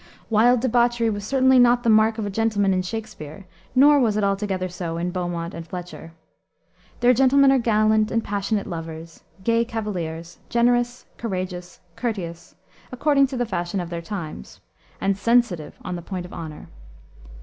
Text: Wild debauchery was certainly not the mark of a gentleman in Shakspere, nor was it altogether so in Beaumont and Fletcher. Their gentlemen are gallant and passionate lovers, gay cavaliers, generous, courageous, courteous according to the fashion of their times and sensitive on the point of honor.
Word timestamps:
Wild 0.31 0.61
debauchery 0.61 1.11
was 1.11 1.27
certainly 1.27 1.59
not 1.59 1.83
the 1.83 1.87
mark 1.91 2.17
of 2.17 2.25
a 2.25 2.31
gentleman 2.31 2.73
in 2.73 2.81
Shakspere, 2.81 3.45
nor 3.75 3.99
was 3.99 4.17
it 4.17 4.23
altogether 4.23 4.67
so 4.67 4.97
in 4.97 5.11
Beaumont 5.11 5.53
and 5.53 5.67
Fletcher. 5.67 6.13
Their 7.01 7.13
gentlemen 7.13 7.51
are 7.51 7.59
gallant 7.59 8.09
and 8.09 8.23
passionate 8.23 8.65
lovers, 8.65 9.21
gay 9.43 9.63
cavaliers, 9.63 10.39
generous, 10.49 11.05
courageous, 11.17 11.81
courteous 11.95 12.55
according 12.91 13.27
to 13.27 13.37
the 13.37 13.45
fashion 13.45 13.79
of 13.79 13.91
their 13.91 14.01
times 14.01 14.59
and 14.99 15.15
sensitive 15.15 15.77
on 15.83 15.95
the 15.95 16.01
point 16.01 16.25
of 16.25 16.33
honor. 16.33 16.69